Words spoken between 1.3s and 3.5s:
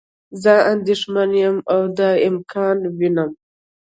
یم او دا امکان وینم.